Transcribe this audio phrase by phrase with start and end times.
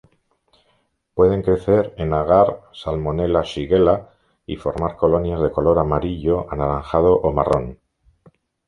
[1.13, 4.09] Pueden crecer en agar Salmonella-Shigella
[4.47, 7.79] y formar colonias de color amarillo anaranjado o marrón.